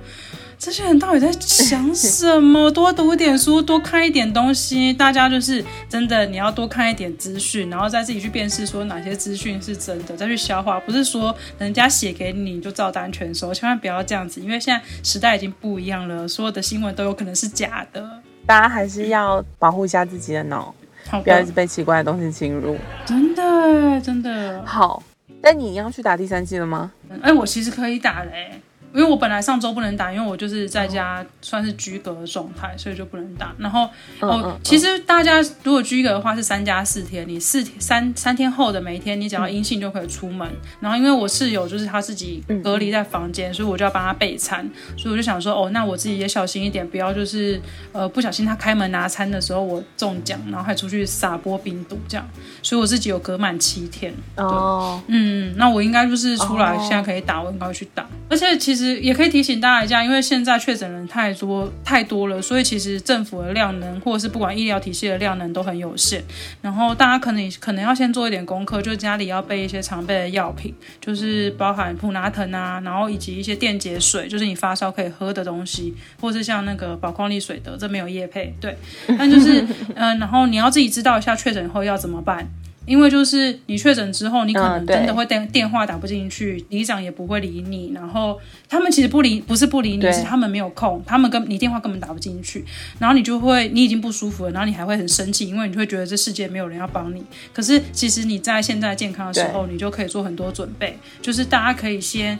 [0.59, 2.69] 这些人到底在想什么？
[2.69, 4.93] 多读一点书，多看一点东西。
[4.93, 10.81] 大家就是真的，你要多看一点资讯，然后再自己去辨识，说哪些资讯是真的，再去消化。
[10.81, 18.21] 不是说人家写给你你就照单全收，千万不要这样子，因为现在时代已经不一样了，所有的新闻都有可能是假的。
[18.45, 20.75] 大家还是要保护一下自己的脑，
[21.23, 22.77] 不要一直被奇怪的东西侵入。
[23.07, 25.03] 真的，真的好。
[25.41, 26.91] 但你要去打第三季了吗？
[27.23, 28.61] 哎，我其实可以打嘞。
[28.99, 33.55] 因为我本来上周不能打，因为我就是在家算是居隔的状态，所以就不能打。
[33.57, 40.49] 然后哦，其实大家如果居隔的话是三加四天，你四天三三天后的每一天，你只要阴性就可以出门。
[40.81, 47.61] 然后因为我室友就是他自己隔离在房间，所以我就要帮他备餐，所以我就想说哦，那我自己也小心一点，不要就是
[47.93, 52.29] 呃不小心他开门拿餐的时候我中奖，然后还出去撒播病毒这样。
[52.65, 54.13] 所以我自己有隔满七天。
[54.35, 58.05] 哦，嗯，那我应该就是出来现在可以打，我应该会去打。
[58.29, 58.88] 而且其实。
[58.97, 66.23] 也可以提醒大家一下，因为现在确诊人太多太多了，所以其实政府的量能或者是不管医疗体系的量能都很有限。
[66.63, 78.77] 然后大家可能可能要先做一点功课，就家里要备一些常备的药品，就是包含普拿疼啊，然后以及一些电解水，就是你发烧可以喝的东西，或是像那个宝矿力水的，这没有液配，对。
[79.19, 82.49] 但就是嗯，然后你要自己知道一下确诊后要怎么办。
[82.89, 92.65] 因为就是你确诊之后，你可能真的会电电话打不进去，里长也不会理你，然后他们其实不理，不是不理你，是他们没有空，他们跟你电话根本打不进去，
[92.99, 97.23] 然后你就会你已经不舒服了，然后你还会很生气，因为你会觉得这世界没有人要帮你。
[97.53, 102.39] 可是其实你在现在健康的时候，你就可以做很多准备，就是大家可以先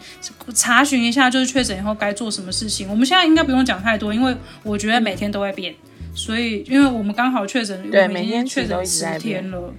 [0.55, 2.89] 查询一下，就是确诊以后该做什么事情。
[2.89, 5.75] 我们现在应该不用讲太多，因为我觉得每天都会变，
[6.15, 9.75] 所以因为我们刚好确诊，对，每天确诊十天了。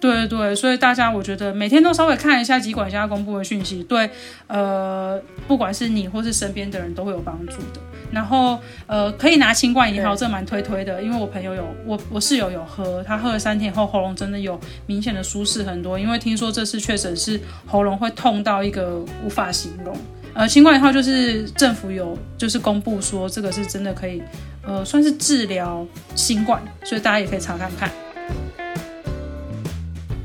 [0.00, 4.08] 对对所以大家我觉得每天都稍微看一下疾管家公布的讯息，对，
[4.46, 7.80] 呃，不管是你或是身边的人都会有帮助的。
[8.10, 15.98] 然后呃，可以拿新冠一号，这蛮推推的，因为我朋友有，我我室友有喝，他喝了三天后喉咙真的有明显的舒适很多。
[15.98, 19.94] 因为听说这次确诊是喉咙会痛到一个无法形容。
[20.32, 24.22] 呃，新冠一号就是政府有就是公布说这个是真的可以，
[24.62, 25.84] 呃，算是治疗
[26.14, 27.90] 新冠，所以大家也可以查看看。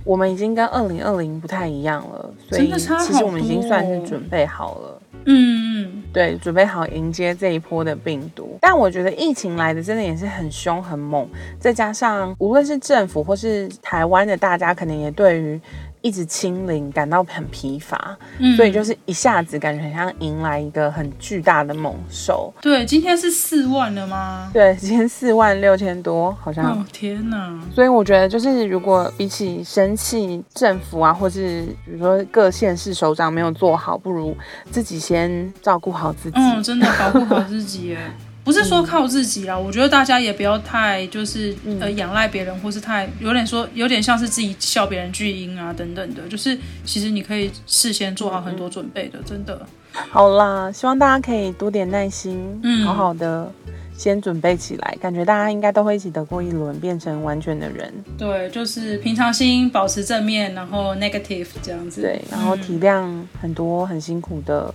[0.04, 5.02] 我们已经跟二零二零不太一样了，所以其实我们已经算是准备好了。
[5.26, 8.58] 嗯嗯，对，准备好迎接这一波的病毒。
[8.60, 11.28] 但我觉得疫情来的真的也是很凶很猛，
[11.60, 15.60] 再加上无论是政府或是台湾的大家，可能也对于。
[16.04, 18.16] 一直清零，感到很疲乏，
[18.58, 22.54] 所以就是一下子感觉很像迎来一个很巨大的猛兽。
[22.62, 24.52] 对，今天是四万了吗？
[24.54, 26.72] 对，今天四万六千多，好像。
[26.72, 27.58] 哦天哪！
[27.74, 34.36] 所以我觉得，就是如果比起生气政府啊，或是比如说各县市首长没有做好，不如
[34.70, 36.38] 自己先照顾好自己。
[36.38, 37.98] 嗯，真的保护好自己。
[38.43, 49.65] 不是说靠自己啦，我觉得大家也不要太就是呃仰赖别人，或是太有点说有点像是自己笑别人巨婴啊等等的，就是其实你可以事先做好很多准备的，真的。
[50.10, 53.51] 好啦，希望大家可以多点耐心，嗯，好好的。
[53.95, 57.93] 先准备起来，感觉大家应该都会一起得过一轮，变成完全的人。
[58.17, 62.01] 对，就是平常心，保持正面，然后 negative 这样子。
[62.01, 63.08] 对，然后体谅
[63.39, 64.73] 很多很辛苦的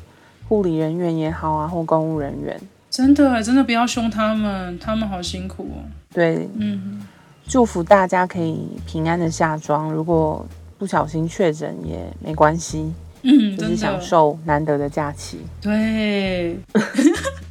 [0.48, 2.58] 护理人员也好啊，或公务人员。
[2.90, 5.84] 真的，真的不要凶他们，他们好辛苦哦。
[6.12, 7.06] 对，嗯，
[7.46, 10.46] 祝福大家可以平安的下庄，如果
[10.78, 12.92] 不小心确诊也没关系。
[13.22, 15.40] 嗯，就是享受难得的假期。
[15.60, 16.56] 对，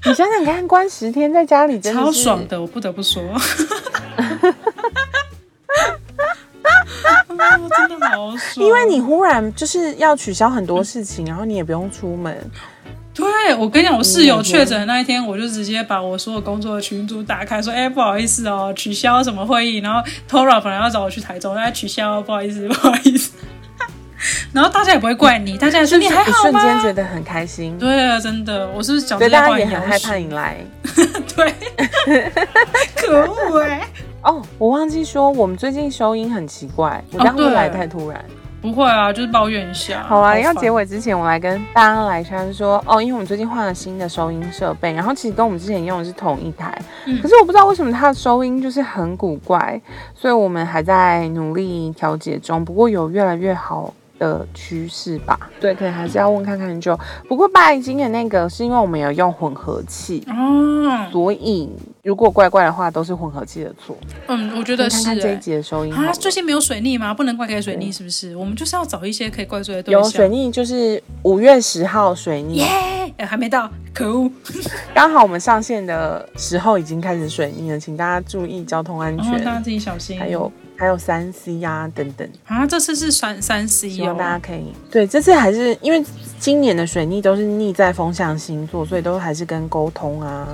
[0.05, 3.21] 你想想看，关十天在家里，超爽的，我不得不说。
[7.89, 12.35] 真的好爽，因为你忽然就是要取消很多事情，然后你也不用出门。
[13.17, 23.31] 对，我跟你讲，我室友确诊的那一天，我就直接把我所有工作的群组打开，说：“哎，不好意思哦，取消什么会议。”然后 Tora 本来要找我去台中，他取消，不好意思， 不好意思。
[24.53, 26.59] 然后大家也不会怪你，大家说你还好吗？
[26.61, 27.77] 瞬间觉得很开心。
[27.79, 30.57] 对啊，真的，我是小对大家也很害怕你来。
[31.35, 31.53] 对，
[32.95, 33.87] 可恶哎！
[34.23, 38.23] 哦，我忘记说，我们最近收音很奇怪，我刚刚来太突然。
[38.61, 40.03] 不会啊，就是抱怨一下。
[40.03, 46.75] 好啊，要结尾之前，我来跟大家来先说哦，因为我们最近换了新的收音设备，然后其实跟我们之前用的是同一台，
[47.21, 49.79] 可是我不知道为什么它的收音就是很古怪，
[50.15, 53.93] 所以我们还在努力调节中，不过有越来越好。
[54.19, 56.97] 的趋势吧，对，可能还是要问看看就。
[57.27, 61.69] 不过拜金的那个是因为我们有用混合器哦，所以
[62.03, 63.97] 如果怪怪的话，都是混合器的错。
[64.27, 64.97] 嗯，我觉得是。
[65.03, 67.13] 看看这一集的收音啊，最近没有水逆吗？
[67.13, 68.35] 不能怪给水逆是不是？
[68.35, 69.93] 我们就是要找一些可以怪罪的东西。
[69.93, 74.29] 有水逆就是五月十号水逆，耶，还没到，可恶！
[74.93, 80.19] 刚好我们上线的时候已经开始水逆了，请大家注意交通安全，大家自己小心。
[80.19, 80.51] 还有。
[80.77, 86.03] 还有三 C 呀，等等啊，这次是三三 C 哦，希望大家可以对这次还是因为
[86.39, 90.47] 今年的水逆都是逆在风象星座，所以都还是跟沟通啊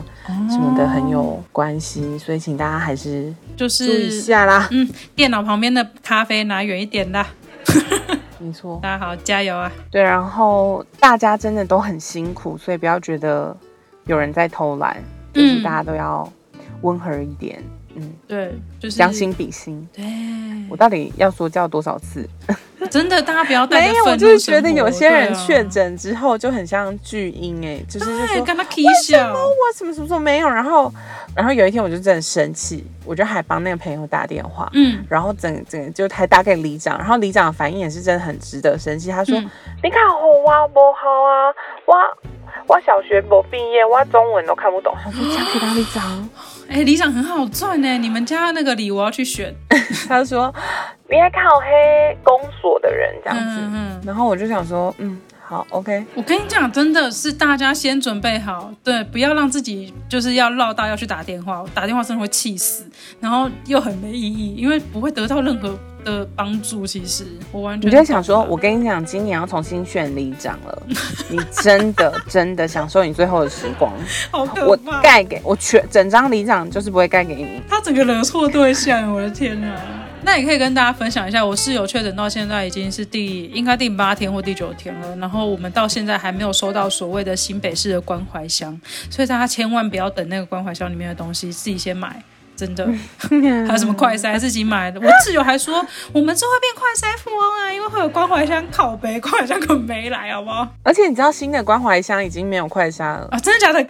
[0.49, 4.67] 什么的很有关系，所以请大家还是就是注意一下啦。
[4.71, 7.27] 嗯，电脑旁边的咖啡拿远一点啦。
[8.39, 9.71] 没错，大家好，加油啊！
[9.89, 13.55] 对，然后大家真的都很辛苦，所以不要觉得
[14.05, 15.01] 有人在偷懒，
[15.33, 16.29] 就是大家都要
[16.81, 17.61] 温和一点。
[17.61, 17.65] 嗯，
[18.27, 19.87] 对，就是将心比心。
[19.93, 20.03] 对，
[20.69, 22.27] 我到底要说教多少次？
[22.91, 28.25] 真的，大家不要带没有，我就是觉得有些人确诊之后就很像巨婴，哎，就是就说为
[29.01, 30.49] 什么我什么什么什么没有？
[30.49, 30.93] 然后，
[31.33, 39.09] 然后有一天我就真的生气，我就还帮那个朋友打电话，嗯，然后整整就还打给里长，然后里长的反应也是真的很值得生气。
[39.09, 39.39] 他说
[39.81, 40.15] ：“你看好
[40.51, 41.53] 啊，不好啊，
[41.85, 41.93] 我。”
[42.67, 44.95] 我小学没毕业，我中文都看不懂。
[45.03, 46.29] 他说嫁给他里长，
[46.69, 47.97] 哎，里长很好赚呢。
[47.97, 49.53] 你们家那个礼我要去选。
[50.07, 50.53] 他说
[51.09, 55.19] 你还靠黑公所的人这样子，然后我就想说，嗯。
[55.53, 56.03] 好，OK。
[56.15, 62.83] 我跟你讲，真的是大家先准备好，对，不要让自己就是要绕道要去打电话，打电话真的会气死，
[63.19, 66.87] 然后又很没意义，因为不会得到任何的帮助。
[66.87, 70.81] 其实我完全，你就想说，我跟你讲，今年要重新选里长了，
[71.29, 73.93] 你真的真的享受你最后的时光。
[74.31, 77.61] 好可我盖给我全整张里长就是不会盖给你。
[77.69, 79.77] 他整个惹错对象，我的天啊！
[80.25, 92.23] 那也可以跟大家分享一下，我室友确诊到现在已经是第应该第八天或第九天了，然后我们到现在还没有收到所谓的新北市的关怀箱，所以大家千万不要等那个关怀箱里面的东西，自己先买。
[92.55, 92.85] 真的，
[93.67, 94.99] 还有什么快筛自己买的？
[94.99, 100.67] 我室友还说，我们之后变快筛富翁啊，因为会有关怀箱拷贝，关怀箱可没来，好不好？
[100.83, 103.39] 而且你知道新的关怀箱已经没有快筛了啊？
[103.39, 103.85] 真的假的？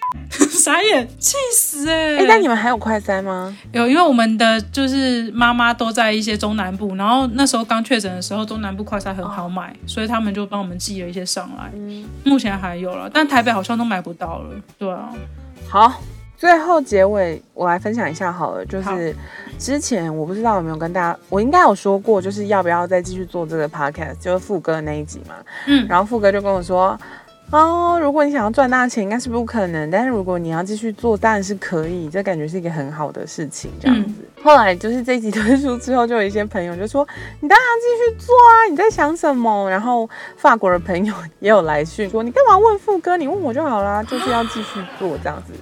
[0.49, 2.17] 傻眼，气死哎！
[2.19, 3.55] 哎，但你们还有快筛吗？
[3.73, 11.69] 有，因为我们的就是妈妈都在一些中南部，然后那时候刚确诊的时候，中南部快筛很好买，所以他们就帮我们寄了一些上来。
[11.73, 14.55] 嗯，目前还有了，但台北好像都买不到了。
[14.77, 15.09] 对啊，
[15.67, 16.01] 好。
[16.43, 19.15] 最后结尾，我来分享一下好了，就是
[19.57, 25.35] 之前我不知道有没有跟大家，我应该有说过，就是要不要再继续做这个 podcast，就是副歌那一集嘛。
[25.67, 26.99] 嗯，然后副歌就跟我说。
[27.53, 29.91] 哦，如果你想要赚大钱，应该是不可能。
[29.91, 32.09] 但是如果你要继续做，当然是可以。
[32.09, 34.27] 这感觉是一个很好的事情，这样子。
[34.43, 37.07] 后来就是这集推出之后，就有一些朋友就说
[37.41, 43.15] ：“你当然要继续做啊，你在想什么？”然后法国的朋友也有来讯说：“你干嘛问副哥？
[43.17, 45.53] 你问我就好啦，就是要继续做这样子。”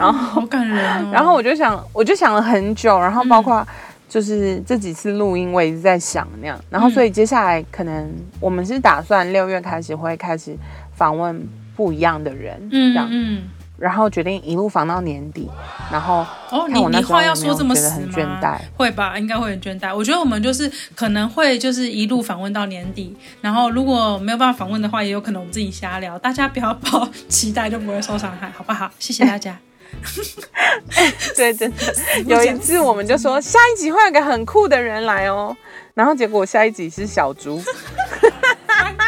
[0.00, 1.10] 后好感人。
[1.12, 3.64] 然后我就想，我就想了很久，然后包括
[4.08, 6.58] 就是这几次录音，我一直在想那样。
[6.68, 10.56] 然后所以接下来可能我们是打算六月开始会开始。
[10.96, 13.42] 访问不一样的人，嗯这样，嗯
[13.78, 15.46] 然后决定一路访到年底，
[15.92, 18.58] 然后哦，你你话要说这么死吗？
[18.74, 19.94] 会吧，应该会很倦怠。
[19.94, 28.90] 我觉得我们就是可能会就是一路访问到年底，然后如果没有办法访问的话，也有可能我们自己瞎聊，大家不要抱 期待就不会受伤害，好不好？
[28.98, 29.58] 谢谢大家。
[31.36, 31.76] 对，真的
[32.26, 35.56] 有一次我们就说下一集会有个很酷的人来哦，
[35.94, 37.60] 然后结果下一集是小猪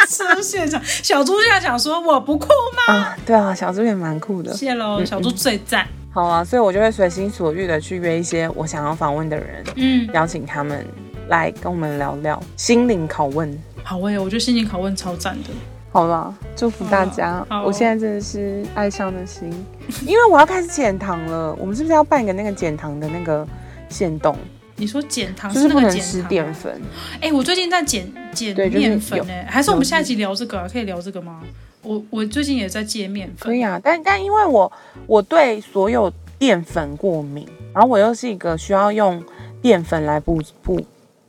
[0.09, 2.49] 车现场，小猪现在想说我不酷
[2.89, 2.95] 吗？
[2.95, 4.53] 啊，对啊，小猪也蛮酷的。
[4.55, 5.87] 谢喽，小猪最赞。
[6.11, 10.87] 好啊，所以我就会随心所欲的去约一些我想要访问的人，嗯，邀请他们
[11.29, 13.57] 来跟我们聊聊心灵拷问。
[13.85, 15.51] 好诶，我觉得心灵拷问超赞的。
[15.91, 17.45] 好了，祝福大家！
[17.65, 19.51] 我现在真的是爱上了心，
[20.07, 21.55] 因为我要开始减糖了。
[21.59, 23.47] 我们是不是要办一个那个减糖的那个
[23.89, 24.37] 限动？
[24.77, 26.83] 你说减糖就是那不能吃个减糖淀粉。
[27.21, 30.69] 哎、我最近在减减面粉有哎、还是我们下一集聊这个、啊？
[30.71, 31.41] 可以聊这个吗？
[31.83, 34.71] 我我最近也在戒面粉，可以啊，但但因为我
[35.07, 39.25] 我对所有淀粉过敏，然后我又是一个需要用
[39.63, 40.81] 淀粉来补补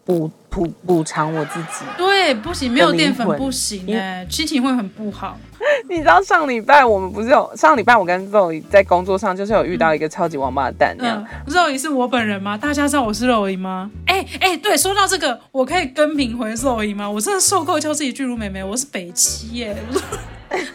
[0.03, 0.29] 补
[0.59, 1.85] 补补偿我自己。
[1.97, 5.37] 对，不行，没有淀粉不行哎、心情会很不好。
[5.89, 12.57] 你知道上礼拜我们不是有上礼拜我跟 Zoe 在工作上就是有遇到一个超级王八蛋那样嗯，，肉姨是我本人吗？
[12.57, 13.89] 大家知道我是肉姨吗？
[14.05, 17.09] 哎、哎、对，说到这个，我可以跟评回肉姨吗？
[17.09, 19.75] 我真的受够叫自己巨乳妹妹，我是北七耶，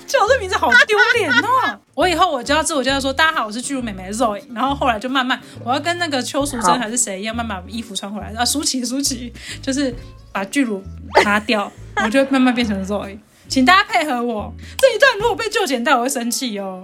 [0.06, 1.78] 叫这名字好丢脸哦！
[1.94, 4.42] 我以后我就要自我介绍说，大家好，我是巨乳妹妹肉姨。
[4.52, 8.32] 然后后来就慢慢，我要跟那个邱淑好贞还是谁一样，慢慢把衣服穿回来。
[8.36, 9.32] 啊，舒淇，舒淇，
[9.62, 9.94] 就是
[10.32, 10.82] 把巨乳
[11.24, 11.70] 拿掉，
[12.04, 13.18] 我就慢慢变成 Zoe。
[13.46, 16.80] 请大家配合我，这一段如果被旧剪到，我会生气哦。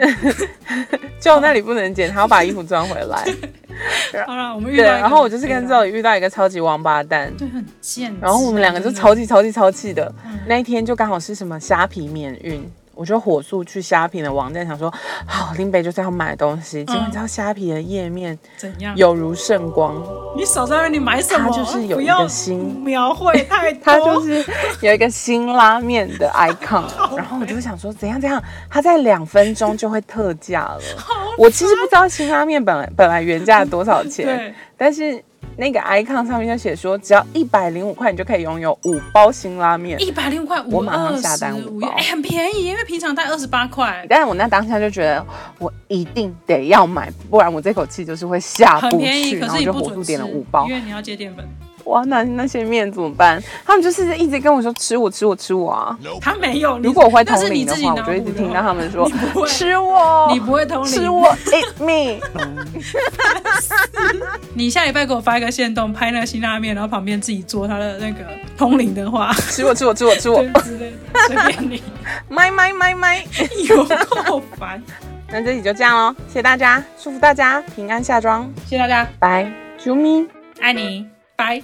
[1.18, 3.24] 就那里不能剪，他要把衣服装回来。
[4.26, 10.12] 好了，我们遇对，到然后我就是跟 Zoe 遇到一个超级王八蛋，对很贱，然后我们两个就超级超级超气的。
[10.24, 12.62] 嗯那一天就刚好是什么虾皮免运，
[13.00, 14.92] 我就火速去虾皮的网站想说，
[15.24, 16.84] 好，林北就是要买东西。
[16.84, 18.94] 结果你知道虾皮的页面怎样？
[18.94, 19.96] 有如圣光，
[20.36, 21.48] 你少在那边，你买什么？
[21.48, 24.44] 它就是有一个新描绘太多，它就是
[24.82, 26.84] 有一个新拉面的 icon，
[27.16, 30.80] 然后我就想说怎样怎样，它在两分钟就会特价了。
[31.38, 35.24] 我其实不知道新拉面本来本来原价多少钱，对，但是
[35.60, 40.00] 那个 icon 上面就写说，只要一百零五块，你就可以拥有五包新拉面。
[40.00, 45.26] 一百零五块，我马上下单五五包哎，很便宜，因为平常带二十八块，但是我那当下就觉得，
[45.58, 49.40] 我一定得要买，不然我这口气就是会下不很便宜，去。
[49.40, 51.46] 可然后就火速是你不准吃，点了五包因，为你要接淀粉。
[51.84, 53.42] 哇，那那些面怎么办？
[53.64, 55.98] 他们就是一直跟我说吃我吃我吃我啊！
[56.20, 59.10] 他没有，如果我会通灵的话，我就一直听到他们说
[59.46, 62.20] 吃我，你不会通灵，吃我， eat me。
[64.54, 68.24] 你下礼拜给我发一个线动，拍那个辛拉面，然后旁边自己做他的那个
[68.56, 71.82] 通灵的话，吃我吃我吃我吃我对，之类的，随便你，
[72.28, 73.24] 买买买买。
[73.68, 73.84] 有
[74.24, 74.82] 够烦。
[75.32, 80.26] 那这里就这样喽，谢谢大家，祝福大家平安下庄，谢谢大家，拜，啾咪。
[80.60, 81.06] 爱你，
[81.40, 81.62] Bye.